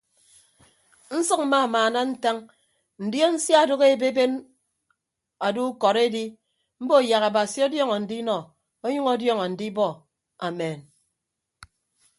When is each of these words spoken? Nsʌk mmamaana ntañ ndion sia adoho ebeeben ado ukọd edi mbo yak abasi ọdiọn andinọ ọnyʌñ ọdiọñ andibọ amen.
Nsʌk 1.17 1.39
mmamaana 1.47 1.99
ntañ 2.11 2.37
ndion 3.05 3.33
sia 3.43 3.57
adoho 3.61 3.85
ebeeben 3.93 4.33
ado 5.45 5.61
ukọd 5.71 5.97
edi 6.05 6.23
mbo 6.83 6.95
yak 7.09 7.23
abasi 7.29 7.59
ọdiọn 7.65 7.93
andinọ 7.95 8.37
ọnyʌñ 8.85 9.05
ọdiọñ 9.13 9.39
andibọ 9.45 9.87
amen. 10.47 10.79